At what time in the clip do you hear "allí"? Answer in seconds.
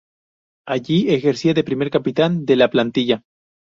0.67-1.13